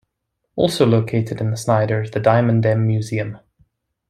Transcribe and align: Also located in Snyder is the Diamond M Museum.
Also 0.55 0.83
located 0.83 1.41
in 1.41 1.55
Snyder 1.55 2.01
is 2.01 2.09
the 2.09 2.19
Diamond 2.19 2.65
M 2.65 2.87
Museum. 2.87 3.37